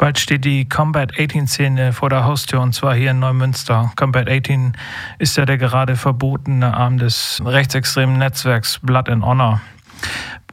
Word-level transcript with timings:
Bald 0.00 0.18
steht 0.18 0.46
die 0.46 0.66
Combat 0.66 1.12
18-Szene 1.12 1.92
vor 1.92 2.08
der 2.08 2.24
Haustür 2.24 2.62
und 2.62 2.74
zwar 2.74 2.94
hier 2.94 3.10
in 3.10 3.18
Neumünster. 3.18 3.92
Combat 3.96 4.30
18 4.30 4.72
ist 5.18 5.36
ja 5.36 5.44
der 5.44 5.58
gerade 5.58 5.94
verbotene 5.94 6.74
Arm 6.74 6.96
des 6.96 7.42
rechtsextremen 7.44 8.16
Netzwerks 8.16 8.78
Blood 8.78 9.10
and 9.10 9.22
Honor. 9.22 9.60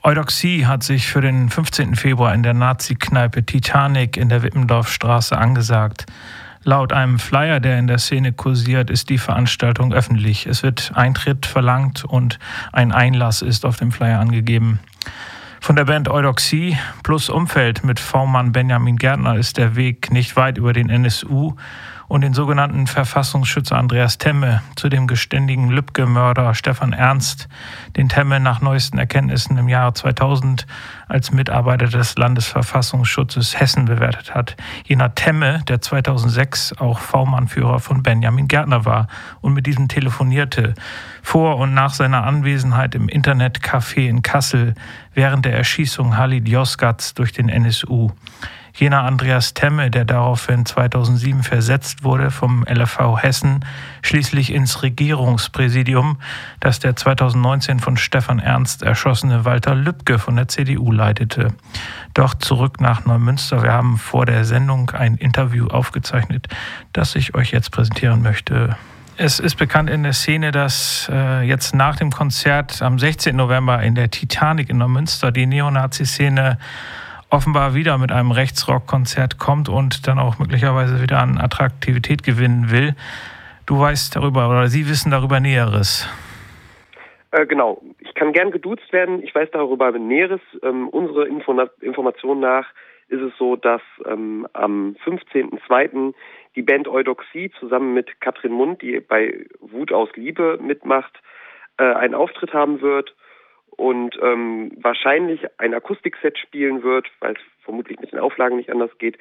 Eudoxie 0.03 0.65
hat 0.65 0.83
sich 0.83 1.07
für 1.07 1.21
den 1.21 1.47
15. 1.49 1.95
Februar 1.95 2.33
in 2.33 2.43
der 2.43 2.53
Nazi-Kneipe 2.53 3.45
Titanic 3.45 4.17
in 4.17 4.27
der 4.27 4.43
Wippendorfstraße 4.43 5.37
angesagt. 5.37 6.07
Laut 6.63 6.91
einem 6.91 7.17
Flyer, 7.17 7.61
der 7.61 7.79
in 7.79 7.87
der 7.87 7.99
Szene 7.99 8.33
kursiert, 8.33 8.89
ist 8.89 9.07
die 9.07 9.17
Veranstaltung 9.17 9.93
öffentlich. 9.93 10.45
Es 10.45 10.61
wird 10.61 10.91
Eintritt 10.93 11.45
verlangt 11.45 12.03
und 12.03 12.37
ein 12.73 12.91
Einlass 12.91 13.41
ist 13.41 13.65
auf 13.65 13.77
dem 13.77 13.93
Flyer 13.93 14.19
angegeben. 14.19 14.81
Von 15.59 15.75
der 15.75 15.85
Band 15.85 16.09
Eudoxie 16.09 16.77
plus 17.03 17.29
Umfeld 17.29 17.83
mit 17.83 17.99
V-Mann 17.99 18.51
Benjamin 18.51 18.97
Gärtner 18.97 19.35
ist 19.35 19.57
der 19.57 19.75
Weg 19.75 20.11
nicht 20.11 20.35
weit 20.35 20.57
über 20.57 20.73
den 20.73 20.89
NSU 20.89 21.55
und 22.07 22.21
den 22.21 22.33
sogenannten 22.33 22.87
Verfassungsschützer 22.87 23.77
Andreas 23.77 24.17
Temme 24.17 24.61
zu 24.75 24.89
dem 24.89 25.07
geständigen 25.07 25.69
Lübcke-Mörder 25.69 26.53
Stefan 26.53 26.93
Ernst, 26.93 27.49
den 27.97 28.07
Temme 28.07 28.39
nach 28.39 28.61
neuesten 28.61 28.97
Erkenntnissen 28.97 29.57
im 29.57 29.67
Jahre 29.67 29.93
2000 29.93 30.65
als 31.07 31.31
Mitarbeiter 31.31 31.87
des 31.87 32.17
Landesverfassungsschutzes 32.17 33.59
Hessen 33.59 33.85
bewertet 33.85 34.33
hat. 34.33 34.55
Jener 34.85 35.15
Temme, 35.15 35.61
der 35.67 35.81
2006 35.81 36.73
auch 36.79 36.99
V-Mann-Führer 36.99 37.79
von 37.79 38.03
Benjamin 38.03 38.47
Gärtner 38.47 38.85
war 38.85 39.07
und 39.41 39.53
mit 39.53 39.65
diesem 39.65 39.87
telefonierte, 39.87 40.73
vor 41.21 41.57
und 41.57 41.73
nach 41.73 41.93
seiner 41.93 42.23
Anwesenheit 42.23 42.95
im 42.95 43.07
Internetcafé 43.07 44.07
in 44.07 44.21
Kassel 44.21 44.75
während 45.13 45.45
der 45.45 45.53
Erschießung 45.53 46.15
Halid 46.15 46.47
Yozgats 46.47 47.13
durch 47.13 47.33
den 47.33 47.49
NSU. 47.49 48.11
Jener 48.77 49.05
Andreas 49.05 49.55
Temme, 49.55 49.89
der 49.89 50.05
daraufhin 50.05 50.63
2007 50.63 51.41
versetzt 51.41 52.03
wurde 52.03 52.29
vom 52.29 52.63
LFV 52.63 53.17
Hessen, 53.17 53.65
schließlich 54.03 54.53
ins 54.53 54.83
Regierungspräsidium, 54.83 56.19
das 56.59 56.79
der 56.79 56.95
2019 56.95 57.79
von 57.79 57.97
Stefan 57.97 58.37
Ernst 58.37 58.83
erschossene 58.83 59.45
Walter 59.45 59.73
Lübcke 59.73 60.19
von 60.19 60.35
der 60.35 60.47
CDU 60.47 60.91
leitete. 60.91 61.55
Doch 62.13 62.35
zurück 62.35 62.79
nach 62.79 63.03
Neumünster. 63.03 63.63
Wir 63.63 63.73
haben 63.73 63.97
vor 63.97 64.27
der 64.27 64.45
Sendung 64.45 64.91
ein 64.91 65.15
Interview 65.15 65.69
aufgezeichnet, 65.69 66.47
das 66.93 67.15
ich 67.15 67.33
euch 67.33 67.49
jetzt 67.49 67.71
präsentieren 67.71 68.21
möchte. 68.21 68.77
Es 69.19 69.39
ist 69.39 69.55
bekannt 69.55 69.89
in 69.89 70.03
der 70.03 70.13
Szene, 70.13 70.51
dass 70.51 71.09
äh, 71.11 71.41
jetzt 71.41 71.73
nach 71.73 71.95
dem 71.95 72.11
Konzert 72.11 72.83
am 72.83 72.99
16. 72.99 73.35
November 73.35 73.81
in 73.81 73.95
der 73.95 74.11
Titanic 74.11 74.69
in 74.69 74.77
Neumünster 74.77 75.31
die 75.31 75.47
Neonazi-Szene 75.47 76.59
offenbar 77.29 77.73
wieder 77.73 77.97
mit 77.97 78.11
einem 78.11 78.31
Rechtsrock-Konzert 78.31 79.37
kommt 79.37 79.69
und 79.69 80.07
dann 80.07 80.19
auch 80.19 80.39
möglicherweise 80.39 81.01
wieder 81.01 81.19
an 81.19 81.37
Attraktivität 81.37 82.23
gewinnen 82.23 82.71
will. 82.71 82.95
Du 83.65 83.79
weißt 83.79 84.15
darüber 84.15 84.49
oder 84.49 84.67
Sie 84.67 84.87
wissen 84.87 85.11
darüber 85.11 85.39
Näheres. 85.39 86.07
Äh, 87.31 87.45
genau. 87.45 87.81
Ich 87.99 88.13
kann 88.13 88.31
gern 88.31 88.51
geduzt 88.51 88.93
werden. 88.93 89.21
Ich 89.23 89.35
weiß 89.35 89.49
darüber 89.51 89.91
Näheres. 89.91 90.41
Ähm, 90.63 90.87
unsere 90.89 91.27
Info 91.27 91.53
Information 91.81 92.39
nach 92.39 92.65
ist 93.09 93.21
es 93.21 93.33
so, 93.37 93.55
dass 93.55 93.81
ähm, 94.05 94.47
am 94.53 94.95
15.02. 95.05 96.13
die 96.55 96.61
Band 96.61 96.87
Eudoxie 96.87 97.51
zusammen 97.59 97.93
mit 97.93 98.21
Katrin 98.21 98.53
Mund, 98.53 98.81
die 98.81 98.99
bei 99.01 99.45
Wut 99.59 99.91
aus 99.91 100.09
Liebe 100.15 100.57
mitmacht, 100.61 101.13
äh, 101.77 101.83
einen 101.83 102.15
Auftritt 102.15 102.53
haben 102.53 102.81
wird 102.81 103.13
und 103.77 104.17
ähm, 104.21 104.71
wahrscheinlich 104.81 105.41
ein 105.59 105.73
Akustikset 105.73 106.37
spielen 106.37 106.83
wird, 106.83 107.07
weil 107.19 107.33
es 107.33 107.63
vermutlich 107.63 107.99
mit 107.99 108.11
den 108.11 108.19
Auflagen 108.19 108.57
nicht 108.57 108.71
anders 108.71 108.91
geht. 108.97 109.17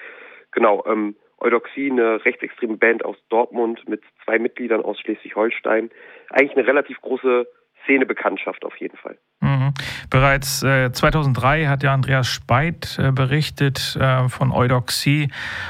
Genau, 0.50 0.84
ähm, 0.86 1.14
Eudoxie, 1.38 1.90
eine 1.90 2.24
rechtsextreme 2.24 2.78
Band 2.78 3.04
aus 3.04 3.16
Dortmund 3.28 3.86
mit 3.88 4.02
zwei 4.24 4.38
Mitgliedern 4.38 4.82
aus 4.82 4.98
Schleswig-Holstein. 5.00 5.90
Eigentlich 6.30 6.56
eine 6.56 6.66
relativ 6.66 7.00
große 7.02 7.46
Szenebekanntschaft 7.84 8.64
auf 8.64 8.76
jeden 8.76 8.96
Fall. 8.96 9.18
Mhm. 9.40 9.74
Bereits 10.10 10.62
äh, 10.62 10.90
2003 10.90 11.66
hat 11.66 11.82
ja 11.82 11.92
Andreas 11.92 12.26
Speit 12.26 12.98
äh, 12.98 13.12
berichtet 13.12 13.96
äh, 14.00 14.28
von 14.28 14.50
Eudoxie. 14.50 15.28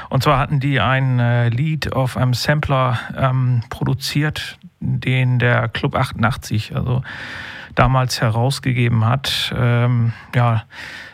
Und 0.09 0.23
zwar 0.23 0.39
hatten 0.39 0.59
die 0.59 0.79
ein 0.79 1.19
äh, 1.19 1.49
Lied 1.49 1.93
auf 1.93 2.17
einem 2.17 2.33
Sampler 2.33 2.99
ähm, 3.17 3.61
produziert, 3.69 4.57
den 4.79 5.39
der 5.39 5.67
Club 5.69 5.95
88, 5.95 6.75
also 6.75 7.01
damals 7.77 8.21
herausgegeben 8.21 9.05
hat. 9.05 9.53
Ähm, 9.55 10.13
ja, 10.35 10.63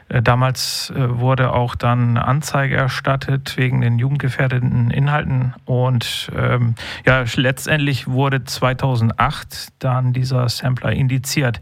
äh, 0.09 0.22
Damals 0.22 0.91
äh, 0.96 1.19
wurde 1.19 1.51
auch 1.51 1.75
dann 1.75 2.18
Anzeige 2.18 2.75
erstattet 2.75 3.57
wegen 3.57 3.81
den 3.81 4.00
jugendgefährdeten 4.00 4.90
Inhalten 4.91 5.53
und 5.66 6.31
ähm, 6.35 6.75
ja, 7.06 7.25
letztendlich 7.35 8.07
wurde 8.07 8.44
2008 8.44 9.69
dann 9.79 10.13
dieser 10.13 10.47
Sampler 10.50 10.94
indiziert. 10.94 11.59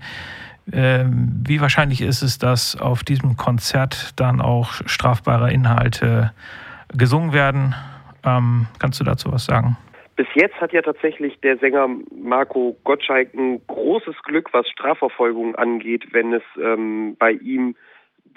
Ähm, 0.72 1.42
wie 1.46 1.62
wahrscheinlich 1.62 2.02
ist 2.02 2.22
es, 2.22 2.38
dass 2.38 2.76
auf 2.76 3.04
diesem 3.04 3.38
Konzert 3.38 4.12
dann 4.18 4.40
auch 4.40 4.74
strafbare 4.86 5.52
Inhalte 5.52 6.32
gesungen 6.90 7.34
werden? 7.34 7.74
Ähm, 8.24 8.68
kannst 8.78 9.00
du 9.00 9.04
dazu 9.04 9.32
was 9.32 9.46
sagen? 9.46 9.78
Bis 10.16 10.28
jetzt 10.36 10.60
hat 10.60 10.74
ja 10.74 10.82
tatsächlich 10.82 11.40
der 11.40 11.58
Sänger 11.58 11.88
Marco 12.14 12.78
Gottschalk 12.84 13.34
ein 13.34 13.66
großes 13.66 14.16
Glück, 14.24 14.54
was 14.54 14.68
Strafverfolgung 14.70 15.56
angeht, 15.56 16.08
wenn 16.12 16.34
es 16.34 16.44
ähm, 16.62 17.16
bei 17.18 17.32
ihm 17.32 17.76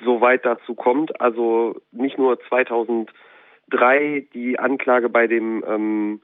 so 0.02 0.20
weit 0.20 0.44
dazu 0.44 0.74
kommt. 0.74 1.20
Also 1.20 1.80
nicht 1.92 2.16
nur 2.18 2.38
2003 2.48 4.26
die 4.32 4.58
Anklage 4.58 5.08
bei 5.08 5.26
dem 5.26 5.64
ähm, 5.66 6.20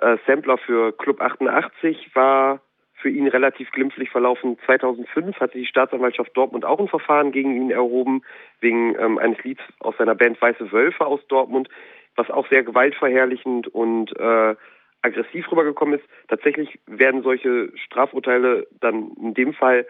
äh, 0.00 0.16
Sampler 0.26 0.58
für 0.58 0.92
Club 0.92 1.20
88 1.20 2.14
war 2.14 2.60
für 3.00 3.10
ihn 3.10 3.28
relativ 3.28 3.70
glimpflich 3.72 4.10
verlaufen. 4.10 4.58
2005 4.66 5.40
hat 5.40 5.54
die 5.54 5.66
Staatsanwaltschaft 5.66 6.36
Dortmund 6.36 6.64
auch 6.64 6.78
ein 6.78 6.88
Verfahren 6.88 7.32
gegen 7.32 7.56
ihn 7.56 7.70
erhoben, 7.70 8.22
wegen 8.60 8.94
ähm, 8.98 9.18
eines 9.18 9.42
Lieds 9.42 9.62
aus 9.78 9.96
seiner 9.98 10.14
Band 10.14 10.40
Weiße 10.40 10.70
Wölfe 10.72 11.06
aus 11.06 11.20
Dortmund 11.28 11.68
was 12.16 12.30
auch 12.30 12.48
sehr 12.48 12.62
gewaltverherrlichend 12.62 13.68
und 13.68 14.14
äh, 14.18 14.54
aggressiv 15.02 15.50
rübergekommen 15.50 15.98
ist. 15.98 16.04
Tatsächlich 16.28 16.78
werden 16.86 17.22
solche 17.22 17.72
Strafurteile 17.76 18.66
dann 18.80 19.12
in 19.20 19.34
dem 19.34 19.54
Fall 19.54 19.86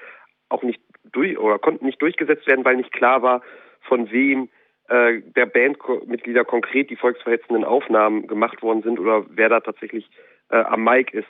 auch 0.48 0.62
nicht 0.62 0.80
durch 1.04 1.38
oder 1.38 1.58
konnten 1.58 1.86
nicht 1.86 2.00
durchgesetzt 2.00 2.46
werden, 2.46 2.64
weil 2.64 2.76
nicht 2.76 2.92
klar 2.92 3.22
war, 3.22 3.42
von 3.80 4.10
wem 4.10 4.48
äh, 4.88 5.20
der 5.36 5.46
Bandmitglieder 5.46 6.44
konkret 6.44 6.90
die 6.90 6.96
volksverhetzenden 6.96 7.64
Aufnahmen 7.64 8.26
gemacht 8.26 8.62
worden 8.62 8.82
sind 8.82 9.00
oder 9.00 9.24
wer 9.28 9.48
da 9.48 9.60
tatsächlich 9.60 10.08
äh, 10.50 10.56
am 10.56 10.84
Mic 10.84 11.16
ist. 11.16 11.28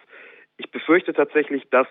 Ich 0.61 0.71
befürchte 0.71 1.15
tatsächlich, 1.15 1.71
dass 1.71 1.87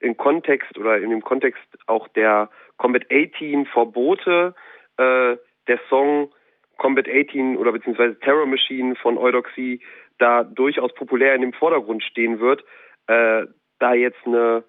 im 0.00 0.16
Kontext 0.16 0.78
oder 0.78 0.96
in 0.96 1.10
dem 1.10 1.22
Kontext 1.22 1.62
auch 1.86 2.08
der 2.08 2.48
Combat 2.78 3.04
18 3.12 3.66
Verbote 3.66 4.54
äh, 4.96 5.36
der 5.68 5.80
Song 5.90 6.32
Combat 6.78 7.06
18 7.06 7.58
oder 7.58 7.70
beziehungsweise 7.72 8.18
Terror 8.20 8.46
Machine 8.46 8.96
von 8.96 9.18
Eudoxie 9.18 9.80
da 10.16 10.42
durchaus 10.42 10.94
populär 10.94 11.34
in 11.34 11.42
dem 11.42 11.52
Vordergrund 11.52 12.02
stehen 12.02 12.40
wird. 12.40 12.64
Äh, 13.08 13.46
da 13.78 13.92
jetzt 13.92 14.24
eine 14.24 14.64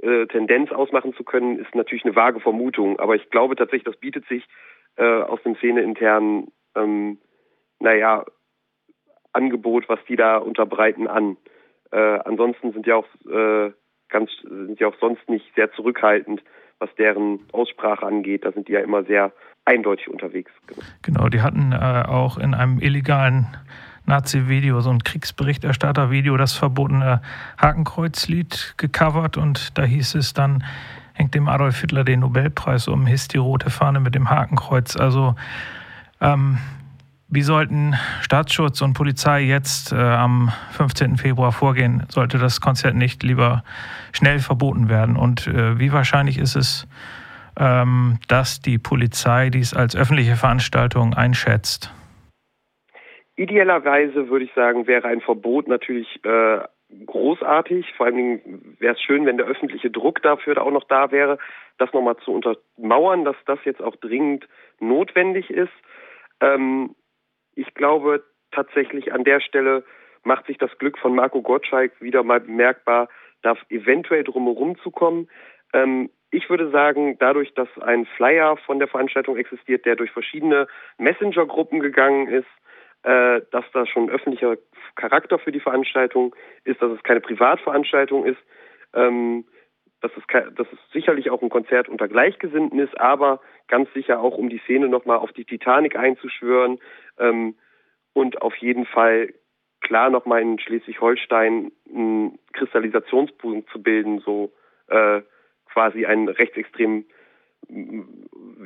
äh, 0.00 0.26
Tendenz 0.26 0.70
ausmachen 0.70 1.12
zu 1.14 1.24
können, 1.24 1.58
ist 1.58 1.74
natürlich 1.74 2.04
eine 2.04 2.14
vage 2.14 2.38
Vermutung. 2.38 3.00
Aber 3.00 3.16
ich 3.16 3.30
glaube 3.30 3.56
tatsächlich, 3.56 3.84
das 3.84 3.96
bietet 3.96 4.26
sich 4.28 4.46
äh, 4.94 5.22
aus 5.22 5.42
dem 5.42 5.56
Szene-internen, 5.56 6.52
ähm, 6.76 7.18
naja, 7.80 8.24
Angebot, 9.32 9.88
was 9.88 9.98
die 10.08 10.16
da 10.16 10.36
unterbreiten, 10.36 11.08
an. 11.08 11.36
Äh, 11.92 12.18
ansonsten 12.24 12.72
sind 12.72 12.86
ja 12.86 12.96
auch 12.96 13.06
äh, 13.30 13.72
ganz 14.08 14.30
sind 14.42 14.80
ja 14.80 14.88
auch 14.88 14.96
sonst 15.00 15.28
nicht 15.28 15.46
sehr 15.54 15.72
zurückhaltend, 15.72 16.42
was 16.78 16.94
deren 16.96 17.40
Aussprache 17.52 18.06
angeht. 18.06 18.44
Da 18.44 18.52
sind 18.52 18.68
die 18.68 18.72
ja 18.72 18.80
immer 18.80 19.04
sehr 19.04 19.32
eindeutig 19.64 20.08
unterwegs. 20.08 20.50
Genau, 21.02 21.28
die 21.28 21.40
hatten 21.40 21.72
äh, 21.72 22.04
auch 22.06 22.38
in 22.38 22.54
einem 22.54 22.80
illegalen 22.80 23.46
Nazi-Video, 24.06 24.80
so 24.80 24.90
ein 24.90 25.04
Kriegsberichterstatter-Video, 25.04 26.36
das 26.36 26.54
verbotene 26.54 27.22
Hakenkreuzlied 27.60 28.74
gecovert 28.76 29.36
und 29.36 29.78
da 29.78 29.84
hieß 29.84 30.16
es 30.16 30.34
dann, 30.34 30.64
hängt 31.14 31.34
dem 31.34 31.48
Adolf 31.48 31.80
Hitler 31.80 32.02
den 32.04 32.20
Nobelpreis 32.20 32.88
um, 32.88 33.06
hisst 33.06 33.34
die 33.34 33.38
rote 33.38 33.70
Fahne 33.70 34.00
mit 34.00 34.14
dem 34.14 34.28
Hakenkreuz. 34.28 34.96
Also 34.96 35.36
ähm, 36.20 36.58
wie 37.32 37.40
sollten 37.40 37.94
Staatsschutz 38.20 38.82
und 38.82 38.92
Polizei 38.92 39.40
jetzt 39.40 39.90
äh, 39.90 39.96
am 39.96 40.50
15. 40.76 41.16
Februar 41.16 41.50
vorgehen? 41.50 42.02
Sollte 42.10 42.36
das 42.36 42.60
Konzert 42.60 42.94
nicht 42.94 43.22
lieber 43.22 43.64
schnell 44.12 44.38
verboten 44.38 44.90
werden? 44.90 45.16
Und 45.16 45.46
äh, 45.46 45.78
wie 45.78 45.94
wahrscheinlich 45.94 46.38
ist 46.38 46.56
es, 46.56 46.86
ähm, 47.58 48.18
dass 48.28 48.60
die 48.60 48.76
Polizei 48.76 49.48
dies 49.48 49.72
als 49.72 49.96
öffentliche 49.96 50.36
Veranstaltung 50.36 51.14
einschätzt? 51.14 51.90
Idealerweise 53.36 54.28
würde 54.28 54.44
ich 54.44 54.52
sagen, 54.52 54.86
wäre 54.86 55.08
ein 55.08 55.22
Verbot 55.22 55.68
natürlich 55.68 56.22
äh, 56.26 56.58
großartig. 57.06 57.86
Vor 57.96 58.06
allen 58.06 58.16
Dingen 58.16 58.76
wäre 58.78 58.92
es 58.92 59.00
schön, 59.00 59.24
wenn 59.24 59.38
der 59.38 59.46
öffentliche 59.46 59.90
Druck 59.90 60.20
dafür 60.20 60.62
auch 60.62 60.70
noch 60.70 60.84
da 60.84 61.10
wäre, 61.10 61.38
das 61.78 61.90
nochmal 61.94 62.18
zu 62.18 62.30
untermauern, 62.32 63.24
dass 63.24 63.36
das 63.46 63.58
jetzt 63.64 63.80
auch 63.80 63.96
dringend 63.96 64.46
notwendig 64.80 65.48
ist. 65.48 65.72
Ähm, 66.42 66.94
ich 67.54 67.74
glaube 67.74 68.24
tatsächlich 68.50 69.12
an 69.12 69.24
der 69.24 69.40
Stelle 69.40 69.84
macht 70.24 70.46
sich 70.46 70.58
das 70.58 70.76
Glück 70.78 70.98
von 70.98 71.14
Marco 71.14 71.42
Gottschalk 71.42 72.00
wieder 72.00 72.22
mal 72.22 72.40
bemerkbar, 72.40 73.08
da 73.42 73.56
eventuell 73.70 74.24
drumherum 74.24 74.78
zu 74.78 74.90
kommen. 74.90 75.28
Ähm, 75.72 76.10
ich 76.30 76.48
würde 76.48 76.70
sagen, 76.70 77.18
dadurch, 77.18 77.52
dass 77.54 77.68
ein 77.80 78.06
Flyer 78.16 78.56
von 78.56 78.78
der 78.78 78.88
Veranstaltung 78.88 79.36
existiert, 79.36 79.84
der 79.84 79.96
durch 79.96 80.10
verschiedene 80.12 80.66
Messenger-Gruppen 80.98 81.80
gegangen 81.80 82.28
ist, 82.28 82.46
äh, 83.02 83.42
dass 83.50 83.64
da 83.72 83.84
schon 83.86 84.08
öffentlicher 84.10 84.56
Charakter 84.94 85.38
für 85.38 85.52
die 85.52 85.60
Veranstaltung 85.60 86.34
ist, 86.64 86.80
dass 86.80 86.92
es 86.92 87.02
keine 87.02 87.20
Privatveranstaltung 87.20 88.24
ist, 88.24 88.38
ähm, 88.94 89.44
dass 90.02 90.10
es, 90.16 90.24
dass 90.56 90.66
es 90.72 90.78
sicherlich 90.92 91.30
auch 91.30 91.42
ein 91.42 91.48
Konzert 91.48 91.88
unter 91.88 92.08
Gleichgesinnten 92.08 92.78
ist, 92.80 93.00
aber 93.00 93.40
ganz 93.68 93.90
sicher 93.94 94.20
auch, 94.20 94.36
um 94.36 94.48
die 94.48 94.58
Szene 94.58 94.88
nochmal 94.88 95.18
auf 95.18 95.32
die 95.32 95.44
Titanic 95.44 95.96
einzuschwören 95.96 96.80
ähm, 97.18 97.54
und 98.12 98.42
auf 98.42 98.54
jeden 98.56 98.84
Fall 98.84 99.32
klar 99.80 100.10
nochmal 100.10 100.42
in 100.42 100.58
Schleswig-Holstein 100.58 101.72
einen 101.88 102.38
Kristallisationspunkt 102.52 103.70
zu 103.70 103.82
bilden, 103.82 104.20
so 104.20 104.52
äh, 104.88 105.22
quasi 105.72 106.04
einen 106.04 106.28
rechtsextremen 106.28 107.06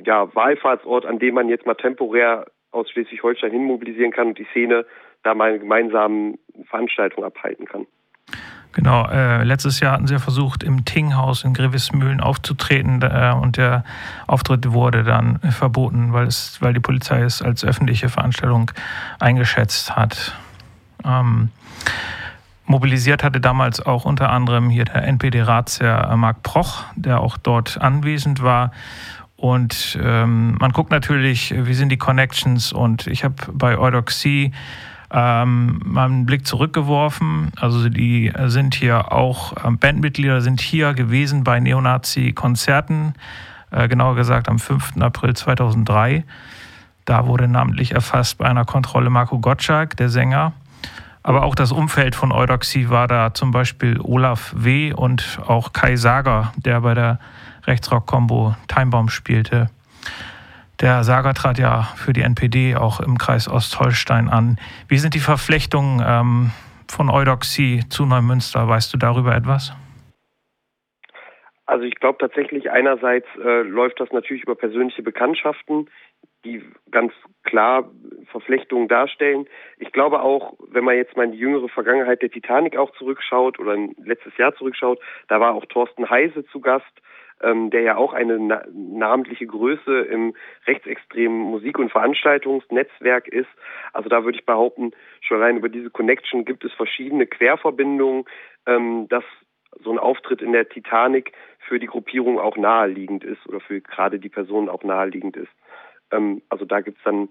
ja, 0.05 0.35
Wahlfahrtsort, 0.35 1.05
an 1.05 1.19
dem 1.19 1.35
man 1.35 1.49
jetzt 1.49 1.67
mal 1.67 1.75
temporär 1.75 2.47
aus 2.71 2.91
Schleswig-Holstein 2.91 3.51
hin 3.51 3.65
mobilisieren 3.65 4.11
kann 4.11 4.29
und 4.29 4.39
die 4.39 4.47
Szene 4.53 4.87
da 5.23 5.35
mal 5.35 5.51
eine 5.51 5.59
gemeinsame 5.59 6.39
Veranstaltung 6.69 7.25
abhalten 7.25 7.67
kann. 7.67 7.87
Genau, 8.77 9.07
äh, 9.07 9.43
letztes 9.43 9.81
Jahr 9.81 9.93
hatten 9.93 10.07
sie 10.07 10.13
ja 10.13 10.21
versucht, 10.21 10.63
im 10.63 10.85
Tinghaus 10.85 11.45
in 11.45 11.55
Grevesmühlen 11.55 12.21
aufzutreten 12.21 13.01
äh, 13.01 13.33
und 13.35 13.57
der 13.57 13.85
Auftritt 14.27 14.71
wurde 14.71 15.03
dann 15.03 15.39
verboten, 15.51 16.13
weil, 16.13 16.27
es, 16.27 16.59
weil 16.61 16.75
die 16.75 16.81
Polizei 16.81 17.23
es 17.23 17.41
als 17.41 17.65
öffentliche 17.65 18.11
Veranstaltung 18.11 18.71
eingeschätzt 19.19 19.97
hat. 19.97 20.35
Ähm, 21.07 21.49
mobilisiert 22.67 23.25
hatte 23.25 23.41
damals 23.41 23.81
auch 23.81 24.05
unter 24.05 24.29
anderem 24.29 24.69
hier 24.69 24.85
der 24.85 25.05
NPD-Ratsherr 25.05 26.15
Marc 26.19 26.43
Proch, 26.43 26.85
der 26.97 27.21
auch 27.21 27.39
dort 27.39 27.81
anwesend 27.81 28.43
war. 28.43 28.73
Und 29.37 29.99
ähm, 30.03 30.59
man 30.61 30.73
guckt 30.73 30.91
natürlich, 30.91 31.55
wie 31.57 31.73
sind 31.73 31.89
die 31.89 31.97
Connections. 31.97 32.75
Und 32.75 33.07
ich 33.07 33.25
habe 33.25 33.37
bei 33.55 33.79
Eudoxie 33.79 34.53
ähm, 35.11 35.81
mal 35.85 36.07
einen 36.07 36.27
Blick 36.27 36.47
zurückgeworfen. 36.47 37.53
Also 37.57 37.89
die 37.89 38.33
sind 38.47 38.75
hier 38.75 39.13
auch, 39.13 39.55
ähm, 39.65 39.79
Bandmitglieder 39.79 40.41
sind 40.41 40.61
hier 40.61 40.95
gewesen 40.95 41.45
bei 41.45 41.61
Neonazi-Konzerten, 41.61 43.15
äh, 43.71 43.89
genauer 43.89 44.17
gesagt 44.17 44.49
am 44.49 44.59
5. 44.59 45.01
April 45.01 45.35
2003. 45.35 46.25
Da 47.05 47.27
wurde 47.27 47.47
namentlich 47.47 47.93
erfasst 47.93 48.39
bei 48.39 48.47
einer 48.47 48.65
Kontrolle 48.65 49.11
Marco 49.11 49.39
Gottschalk, 49.39 49.97
der 49.97 50.09
Sänger. 50.09 50.53
Aber 51.23 51.43
auch 51.43 51.55
das 51.55 51.73
Umfeld 51.73 52.15
von 52.15 52.31
Eudoxie 52.31 52.89
war 52.89 53.09
da 53.09 53.35
zum 53.35 53.51
Beispiel 53.51 54.01
Olaf 54.01 54.53
W. 54.57 54.93
und 54.93 55.41
auch 55.47 55.73
Kai 55.73 55.97
Sager, 55.97 56.53
der 56.57 56.81
bei 56.81 56.95
der 56.95 57.19
Rechtsrock-Kombo 57.67 58.55
Timebomb 58.69 59.11
spielte. 59.11 59.69
Der 60.81 61.05
Sager 61.05 61.33
trat 61.33 61.59
ja 61.59 61.83
für 61.97 62.13
die 62.13 62.21
NPD 62.21 62.77
auch 62.77 63.01
im 63.01 63.17
Kreis 63.17 63.49
Ostholstein 63.49 64.29
an. 64.29 64.59
Wie 64.89 64.99
sind 64.99 65.15
die 65.15 65.21
Verflechtungen 65.21 66.05
ähm, 66.07 66.51
von 66.87 67.09
Eudoxie 67.09 67.81
zu 67.89 68.05
Neumünster? 68.05 68.69
Weißt 68.69 68.93
du 68.93 68.99
darüber 68.99 69.35
etwas? 69.35 69.73
Also 71.65 71.85
ich 71.85 71.95
glaube 71.97 72.19
tatsächlich 72.19 72.71
einerseits 72.71 73.27
äh, 73.43 73.63
läuft 73.63 74.01
das 74.01 74.13
natürlich 74.13 74.43
über 74.43 74.55
persönliche 74.55 75.03
Bekanntschaften, 75.03 75.89
die 76.45 76.63
ganz 76.91 77.13
klar 77.43 77.91
Verflechtungen 78.31 78.87
darstellen. 78.87 79.49
Ich 79.79 79.93
glaube 79.93 80.21
auch, 80.21 80.55
wenn 80.69 80.85
man 80.85 80.97
jetzt 80.97 81.17
mal 81.17 81.25
in 81.25 81.33
die 81.33 81.39
jüngere 81.39 81.69
Vergangenheit 81.69 82.23
der 82.23 82.31
Titanic 82.31 82.77
auch 82.77 82.93
zurückschaut 82.93 83.59
oder 83.59 83.75
in 83.75 83.97
letztes 84.05 84.37
Jahr 84.37 84.55
zurückschaut, 84.55 85.01
da 85.29 85.41
war 85.41 85.55
auch 85.55 85.65
Thorsten 85.67 86.09
Heise 86.09 86.45
zu 86.47 86.61
Gast, 86.61 86.85
ähm, 87.43 87.71
der 87.71 87.83
ja 87.83 87.97
auch 87.97 88.13
eine 88.13 88.39
na 88.39 88.65
namentliche 88.73 89.47
Größe 89.47 90.01
im 90.03 90.35
rechtsextremen 90.67 91.39
Musik- 91.39 91.79
und 91.79 91.91
Veranstaltungsnetzwerk 91.91 93.29
ist. 93.29 93.49
Also 93.93 94.09
da 94.09 94.25
würde 94.25 94.39
ich 94.39 94.47
behaupten, 94.47 94.93
schon 95.21 95.39
allein 95.39 95.59
über 95.59 95.69
diese 95.69 95.91
Connection 95.91 96.45
gibt 96.45 96.65
es 96.65 96.73
verschiedene 96.73 97.27
Querverbindungen, 97.27 98.25
ähm, 98.67 99.09
dass 99.09 99.25
so 99.83 99.93
ein 99.93 99.99
Auftritt 99.99 100.41
in 100.41 100.53
der 100.53 100.69
Titanic 100.69 101.33
für 101.59 101.79
die 101.79 101.87
Gruppierung 101.87 102.39
auch 102.39 102.57
naheliegend 102.57 103.25
ist 103.25 103.47
oder 103.47 103.61
für 103.61 103.81
gerade 103.81 104.19
die 104.19 104.29
Person 104.29 104.69
auch 104.69 104.83
naheliegend 104.85 105.37
ist. 105.37 105.53
Ähm, 106.11 106.43
also 106.49 106.65
da 106.65 106.81
gibt 106.81 106.99
es 106.99 107.05
dann 107.05 107.29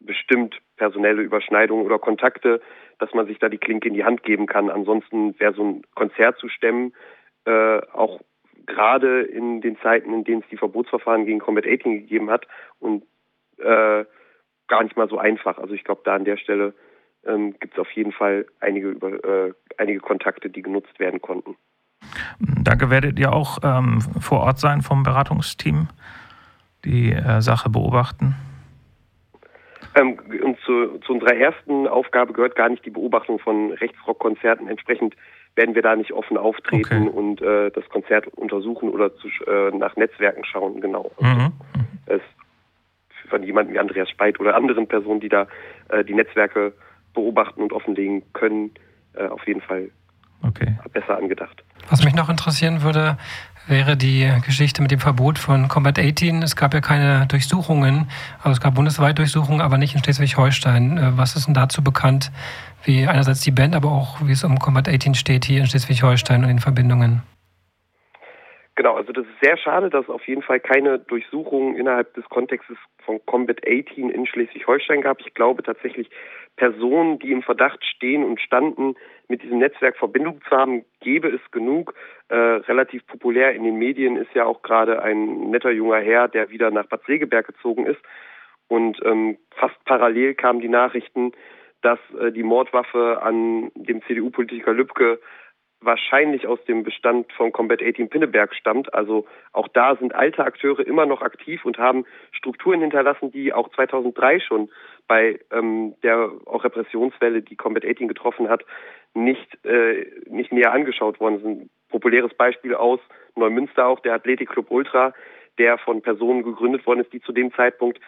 bestimmt 0.00 0.60
personelle 0.76 1.22
Überschneidungen 1.22 1.84
oder 1.84 1.98
Kontakte, 1.98 2.60
dass 2.98 3.12
man 3.14 3.26
sich 3.26 3.38
da 3.38 3.48
die 3.48 3.58
Klinke 3.58 3.88
in 3.88 3.94
die 3.94 4.04
Hand 4.04 4.22
geben 4.22 4.46
kann. 4.46 4.70
Ansonsten 4.70 5.38
wäre 5.40 5.54
so 5.54 5.64
ein 5.64 5.82
Konzert 5.94 6.38
zu 6.38 6.48
stemmen, 6.48 6.92
äh, 7.44 7.80
auch 7.92 8.20
gerade 8.68 9.22
in 9.22 9.60
den 9.60 9.78
Zeiten, 9.78 10.12
in 10.12 10.24
denen 10.24 10.42
es 10.42 10.48
die 10.50 10.56
Verbotsverfahren 10.56 11.26
gegen 11.26 11.40
Combat 11.40 11.66
18 11.66 12.00
gegeben 12.00 12.30
hat 12.30 12.46
und 12.78 13.02
äh, 13.58 14.04
gar 14.68 14.82
nicht 14.84 14.96
mal 14.96 15.08
so 15.08 15.18
einfach. 15.18 15.58
Also 15.58 15.74
ich 15.74 15.84
glaube, 15.84 16.02
da 16.04 16.14
an 16.14 16.24
der 16.24 16.36
Stelle 16.36 16.74
ähm, 17.26 17.54
gibt 17.58 17.74
es 17.74 17.80
auf 17.80 17.90
jeden 17.92 18.12
Fall 18.12 18.46
einige, 18.60 18.90
über, 18.90 19.24
äh, 19.24 19.52
einige 19.78 20.00
Kontakte, 20.00 20.50
die 20.50 20.62
genutzt 20.62 20.98
werden 21.00 21.20
konnten. 21.20 21.56
Danke, 22.38 22.90
werdet 22.90 23.18
ihr 23.18 23.32
auch 23.32 23.58
ähm, 23.64 24.00
vor 24.20 24.40
Ort 24.40 24.58
sein 24.58 24.82
vom 24.82 25.02
Beratungsteam, 25.02 25.88
die 26.84 27.12
äh, 27.12 27.40
Sache 27.40 27.70
beobachten? 27.70 28.36
Ähm, 29.96 30.18
und 30.44 30.58
zu, 30.60 30.98
zu, 30.98 31.14
unserer 31.14 31.34
ersten 31.34 31.88
Aufgabe 31.88 32.32
gehört 32.32 32.54
gar 32.54 32.68
nicht 32.68 32.84
die 32.84 32.90
Beobachtung 32.90 33.38
von 33.38 33.72
Rechtsrockkonzerten. 33.72 34.68
Entsprechend 34.68 35.16
werden 35.58 35.74
wir 35.74 35.82
da 35.82 35.96
nicht 35.96 36.12
offen 36.12 36.38
auftreten 36.38 37.08
okay. 37.08 37.18
und 37.18 37.42
äh, 37.42 37.70
das 37.72 37.86
Konzert 37.90 38.28
untersuchen 38.28 38.88
oder 38.88 39.14
zu, 39.16 39.28
äh, 39.46 39.76
nach 39.76 39.96
Netzwerken 39.96 40.44
schauen. 40.44 40.80
Genau. 40.80 41.10
Also, 41.20 41.36
mhm. 41.36 41.52
Es 42.06 42.22
von 43.28 43.42
jemandem 43.42 43.74
wie 43.74 43.78
Andreas 43.78 44.08
Speit 44.08 44.40
oder 44.40 44.54
anderen 44.54 44.86
Personen, 44.86 45.20
die 45.20 45.28
da 45.28 45.46
äh, 45.88 46.04
die 46.04 46.14
Netzwerke 46.14 46.72
beobachten 47.12 47.60
und 47.60 47.72
offenlegen 47.72 48.22
können, 48.32 48.70
äh, 49.14 49.26
auf 49.26 49.46
jeden 49.46 49.60
Fall 49.60 49.90
okay. 50.46 50.78
besser 50.92 51.18
angedacht. 51.18 51.62
Was 51.90 52.04
mich 52.04 52.14
noch 52.14 52.30
interessieren 52.30 52.82
würde, 52.82 53.18
wäre 53.68 53.96
die 53.96 54.30
Geschichte 54.44 54.82
mit 54.82 54.90
dem 54.90 54.98
Verbot 54.98 55.38
von 55.38 55.68
Combat 55.68 55.98
18. 55.98 56.42
Es 56.42 56.56
gab 56.56 56.72
ja 56.74 56.80
keine 56.80 57.26
Durchsuchungen, 57.28 58.08
also 58.38 58.50
es 58.50 58.60
gab 58.60 58.74
bundesweit 58.74 59.18
Durchsuchungen, 59.18 59.60
aber 59.60 59.78
nicht 59.78 59.94
in 59.94 60.02
Schleswig-Holstein. 60.02 60.96
Äh, 60.96 61.00
was 61.16 61.36
ist 61.36 61.46
denn 61.46 61.54
dazu 61.54 61.84
bekannt, 61.84 62.30
wie 62.84 63.06
einerseits 63.06 63.42
die 63.42 63.50
Band, 63.50 63.74
aber 63.74 63.88
auch 63.88 64.18
wie 64.22 64.32
es 64.32 64.44
um 64.44 64.58
Combat 64.58 64.88
18 64.88 65.14
steht 65.14 65.44
hier 65.44 65.60
in 65.60 65.66
Schleswig-Holstein 65.66 66.42
und 66.42 66.48
den 66.48 66.58
Verbindungen? 66.60 67.22
Genau, 68.74 68.94
also 68.94 69.12
das 69.12 69.26
ist 69.26 69.40
sehr 69.42 69.56
schade, 69.58 69.90
dass 69.90 70.04
es 70.04 70.10
auf 70.10 70.26
jeden 70.28 70.42
Fall 70.42 70.60
keine 70.60 71.00
Durchsuchungen 71.00 71.76
innerhalb 71.76 72.14
des 72.14 72.24
Kontextes 72.28 72.76
von 73.04 73.20
Combat 73.26 73.58
18 73.66 74.08
in 74.08 74.24
Schleswig-Holstein 74.24 75.02
gab. 75.02 75.20
Ich 75.20 75.34
glaube 75.34 75.62
tatsächlich, 75.62 76.08
Personen, 76.56 77.18
die 77.18 77.32
im 77.32 77.42
Verdacht 77.42 77.84
stehen 77.84 78.24
und 78.24 78.40
standen, 78.40 78.94
mit 79.28 79.42
diesem 79.42 79.58
Netzwerk 79.58 79.96
Verbindung 79.96 80.40
zu 80.48 80.56
haben, 80.56 80.84
gäbe 81.00 81.28
es 81.28 81.50
genug. 81.50 81.94
Äh, 82.28 82.34
relativ 82.34 83.06
populär 83.06 83.54
in 83.54 83.64
den 83.64 83.76
Medien 83.76 84.16
ist 84.16 84.34
ja 84.34 84.44
auch 84.44 84.62
gerade 84.62 85.02
ein 85.02 85.50
netter 85.50 85.70
junger 85.70 86.00
Herr, 86.00 86.28
der 86.28 86.50
wieder 86.50 86.70
nach 86.70 86.86
Bad 86.86 87.02
Segeberg 87.06 87.46
gezogen 87.46 87.86
ist. 87.86 88.00
Und 88.68 88.98
ähm, 89.04 89.38
fast 89.50 89.82
parallel 89.84 90.34
kamen 90.34 90.60
die 90.60 90.68
Nachrichten, 90.68 91.32
dass 91.82 91.98
äh, 92.20 92.32
die 92.32 92.42
Mordwaffe 92.42 93.22
an 93.22 93.70
dem 93.74 94.02
CDU-Politiker 94.02 94.72
Lübcke 94.72 95.20
wahrscheinlich 95.80 96.46
aus 96.46 96.62
dem 96.64 96.82
Bestand 96.82 97.32
von 97.32 97.52
Combat 97.52 97.80
18 97.82 98.08
Pinneberg 98.08 98.54
stammt. 98.54 98.92
Also 98.94 99.26
auch 99.52 99.68
da 99.68 99.94
sind 99.96 100.14
alte 100.14 100.44
Akteure 100.44 100.80
immer 100.80 101.06
noch 101.06 101.22
aktiv 101.22 101.64
und 101.64 101.78
haben 101.78 102.04
Strukturen 102.32 102.80
hinterlassen, 102.80 103.30
die 103.30 103.52
auch 103.52 103.68
2003 103.70 104.40
schon 104.40 104.70
bei 105.06 105.38
ähm, 105.52 105.94
der 106.02 106.30
auch 106.46 106.64
Repressionswelle, 106.64 107.42
die 107.42 107.56
Combat 107.56 107.84
18 107.84 108.08
getroffen 108.08 108.48
hat, 108.48 108.64
nicht, 109.24 109.64
äh, 109.64 110.06
nicht 110.26 110.52
näher 110.52 110.72
angeschaut 110.72 111.20
worden 111.20 111.40
sind. 111.40 111.60
Ein 111.62 111.70
populäres 111.88 112.34
Beispiel 112.34 112.74
aus 112.74 113.00
Neumünster 113.36 113.86
auch, 113.86 114.00
der 114.00 114.14
Athletikclub 114.14 114.70
Ultra, 114.70 115.12
der 115.58 115.78
von 115.78 116.02
Personen 116.02 116.42
gegründet 116.42 116.86
worden 116.86 117.00
ist, 117.00 117.12
die 117.12 117.20
zu 117.20 117.32
dem 117.32 117.52
Zeitpunkt 117.54 118.00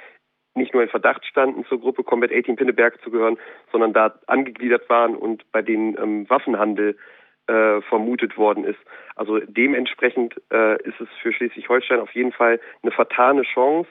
nicht 0.54 0.74
nur 0.74 0.82
in 0.82 0.88
Verdacht 0.88 1.24
standen, 1.24 1.64
zur 1.66 1.80
Gruppe 1.80 2.02
Combat 2.02 2.32
18 2.32 2.56
Pinneberg 2.56 3.00
zu 3.02 3.10
gehören, 3.10 3.38
sondern 3.70 3.92
da 3.92 4.18
angegliedert 4.26 4.88
waren 4.88 5.14
und 5.14 5.50
bei 5.52 5.62
denen 5.62 5.96
ähm, 5.96 6.28
Waffenhandel 6.28 6.96
äh, 7.46 7.80
vermutet 7.82 8.36
worden 8.36 8.64
ist. 8.64 8.78
Also 9.14 9.38
dementsprechend 9.38 10.34
äh, 10.52 10.76
ist 10.82 11.00
es 11.00 11.08
für 11.22 11.32
Schleswig-Holstein 11.32 12.00
auf 12.00 12.12
jeden 12.14 12.32
Fall 12.32 12.60
eine 12.82 12.92
vertane 12.92 13.42
Chance, 13.42 13.88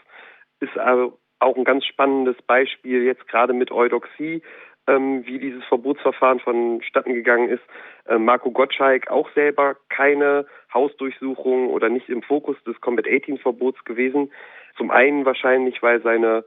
ist 0.60 0.78
aber 0.78 1.14
auch 1.40 1.56
ein 1.56 1.64
ganz 1.64 1.86
spannendes 1.86 2.36
Beispiel 2.42 3.04
jetzt 3.04 3.28
gerade 3.28 3.54
mit 3.54 3.72
Eudoxie, 3.72 4.42
ähm, 4.90 5.26
wie 5.26 5.40
dieses 5.40 5.64
Verbotsverfahren 5.66 6.40
vonstatten 6.40 7.14
gegangen 7.14 7.50
ist. 7.50 7.64
Äh, 8.08 8.18
Marco 8.18 8.52
Gottschalk 8.52 9.10
auch 9.10 9.30
selber 9.34 9.76
keine 9.90 10.46
Hausdurchsuchung 10.74 11.70
oder 11.70 11.90
nicht 11.90 12.10
im 12.10 12.24
Fokus 12.24 12.58
des 12.64 12.80
Combat 12.82 13.08
18 13.08 13.38
Verbots 13.38 13.84
gewesen. 13.86 14.32
Zum 14.78 14.92
einen 14.92 15.26
wahrscheinlich, 15.26 15.82
weil 15.84 16.02
seine 16.02 16.44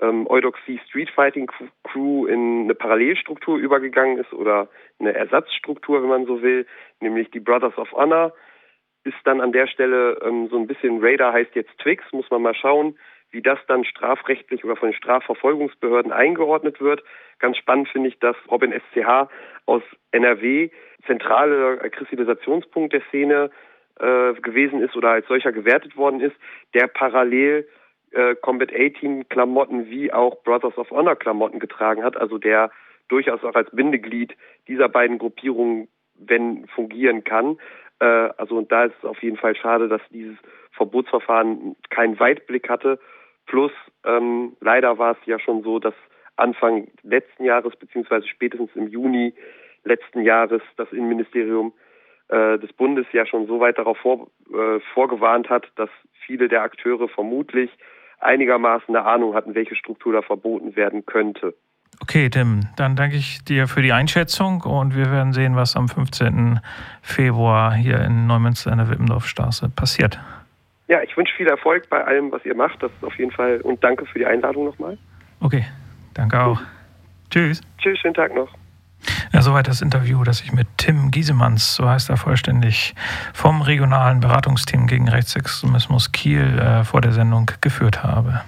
ähm, 0.00 0.26
Eudoxie 0.28 0.80
Street 0.88 1.10
Fighting 1.10 1.50
Crew 1.84 2.26
in 2.26 2.64
eine 2.64 2.74
Parallelstruktur 2.74 3.58
übergegangen 3.58 4.18
ist 4.18 4.32
oder 4.32 4.68
eine 4.98 5.14
Ersatzstruktur, 5.14 6.02
wenn 6.02 6.08
man 6.08 6.26
so 6.26 6.42
will, 6.42 6.66
nämlich 7.00 7.30
die 7.30 7.40
Brothers 7.40 7.76
of 7.76 7.92
Honor, 7.92 8.32
ist 9.04 9.16
dann 9.24 9.40
an 9.40 9.52
der 9.52 9.66
Stelle 9.66 10.18
ähm, 10.24 10.48
so 10.48 10.56
ein 10.56 10.66
bisschen 10.66 11.04
Raider 11.04 11.32
heißt 11.32 11.54
jetzt 11.54 11.76
Twix, 11.78 12.02
muss 12.12 12.30
man 12.30 12.42
mal 12.42 12.54
schauen, 12.54 12.96
wie 13.34 13.42
das 13.42 13.58
dann 13.66 13.84
strafrechtlich 13.84 14.64
oder 14.64 14.76
von 14.76 14.90
den 14.90 14.96
Strafverfolgungsbehörden 14.96 16.12
eingeordnet 16.12 16.80
wird. 16.80 17.02
Ganz 17.38 17.58
spannend 17.58 17.88
finde 17.88 18.08
ich, 18.08 18.18
dass 18.20 18.36
Robin 18.50 18.72
SCH 18.72 19.28
aus 19.66 19.82
NRW 20.12 20.70
zentraler 21.06 21.76
Kristallisationspunkt 21.90 22.92
der 22.92 23.02
Szene 23.08 23.50
äh, 24.00 24.32
gewesen 24.34 24.80
ist 24.80 24.96
oder 24.96 25.10
als 25.10 25.26
solcher 25.26 25.52
gewertet 25.52 25.96
worden 25.96 26.20
ist, 26.20 26.36
der 26.72 26.86
parallel 26.86 27.68
äh, 28.12 28.34
Combat 28.36 28.72
18 28.72 29.28
Klamotten 29.28 29.90
wie 29.90 30.12
auch 30.12 30.42
Brothers 30.42 30.78
of 30.78 30.90
Honor 30.90 31.16
Klamotten 31.16 31.58
getragen 31.58 32.02
hat, 32.02 32.16
also 32.16 32.38
der 32.38 32.70
durchaus 33.08 33.44
auch 33.44 33.54
als 33.54 33.70
Bindeglied 33.70 34.34
dieser 34.68 34.88
beiden 34.88 35.18
Gruppierungen 35.18 35.88
wenn 36.16 36.66
fungieren 36.68 37.24
kann. 37.24 37.58
Äh, 38.00 38.06
also 38.06 38.56
und 38.56 38.70
da 38.70 38.84
ist 38.84 38.94
es 38.98 39.04
auf 39.04 39.22
jeden 39.22 39.36
Fall 39.36 39.56
schade, 39.56 39.88
dass 39.88 40.00
dieses 40.10 40.36
Verbotsverfahren 40.72 41.76
keinen 41.90 42.18
Weitblick 42.18 42.68
hatte. 42.68 42.98
Plus 43.46 43.72
ähm, 44.04 44.56
leider 44.60 44.98
war 44.98 45.12
es 45.12 45.26
ja 45.26 45.38
schon 45.38 45.62
so, 45.62 45.78
dass 45.78 45.94
Anfang 46.36 46.88
letzten 47.02 47.44
Jahres 47.44 47.76
beziehungsweise 47.76 48.26
spätestens 48.26 48.70
im 48.74 48.88
Juni 48.88 49.34
letzten 49.84 50.22
Jahres 50.22 50.62
das 50.76 50.90
Innenministerium 50.92 51.72
äh, 52.28 52.58
des 52.58 52.72
Bundes 52.72 53.06
ja 53.12 53.26
schon 53.26 53.46
so 53.46 53.60
weit 53.60 53.78
darauf 53.78 53.98
vor, 53.98 54.28
äh, 54.50 54.80
vorgewarnt 54.94 55.50
hat, 55.50 55.70
dass 55.76 55.90
viele 56.26 56.48
der 56.48 56.62
Akteure 56.62 57.08
vermutlich 57.08 57.70
einigermaßen 58.18 58.94
eine 58.94 59.04
Ahnung 59.04 59.34
hatten, 59.34 59.54
welche 59.54 59.76
Struktur 59.76 60.12
da 60.12 60.22
verboten 60.22 60.76
werden 60.76 61.04
könnte. 61.04 61.54
Okay, 62.00 62.28
Tim, 62.28 62.62
dann 62.76 62.96
danke 62.96 63.16
ich 63.16 63.44
dir 63.44 63.68
für 63.68 63.82
die 63.82 63.92
Einschätzung 63.92 64.62
und 64.62 64.96
wir 64.96 65.12
werden 65.12 65.32
sehen, 65.32 65.54
was 65.54 65.76
am 65.76 65.88
15. 65.88 66.60
Februar 67.02 67.72
hier 67.72 68.00
in 68.00 68.26
Neumünster 68.26 68.72
in 68.72 68.78
der 68.78 68.90
Wippendorfstraße 68.90 69.68
passiert. 69.68 70.18
Ja, 70.86 71.02
ich 71.02 71.16
wünsche 71.16 71.34
viel 71.34 71.46
Erfolg 71.46 71.88
bei 71.88 72.04
allem, 72.04 72.30
was 72.30 72.44
ihr 72.44 72.54
macht. 72.54 72.82
Das 72.82 72.92
ist 72.92 73.04
auf 73.04 73.18
jeden 73.18 73.30
Fall 73.30 73.60
und 73.62 73.82
danke 73.82 74.04
für 74.06 74.18
die 74.18 74.26
Einladung 74.26 74.66
nochmal. 74.66 74.98
Okay, 75.40 75.64
danke 76.12 76.40
auch. 76.40 76.60
Mhm. 76.60 76.66
Tschüss. 77.30 77.60
Tschüss, 77.78 77.98
schönen 77.98 78.14
Tag 78.14 78.34
noch. 78.34 78.48
Ja, 79.32 79.42
soweit 79.42 79.66
das 79.68 79.82
Interview, 79.82 80.22
das 80.24 80.40
ich 80.42 80.52
mit 80.52 80.66
Tim 80.76 81.10
Giesemanns, 81.10 81.74
so 81.74 81.88
heißt 81.88 82.08
er 82.08 82.16
vollständig, 82.16 82.94
vom 83.32 83.62
regionalen 83.62 84.20
Beratungsteam 84.20 84.86
gegen 84.86 85.08
Rechtsextremismus 85.08 86.12
Kiel 86.12 86.58
äh, 86.58 86.84
vor 86.84 87.00
der 87.00 87.12
Sendung 87.12 87.50
geführt 87.60 88.02
habe. 88.02 88.42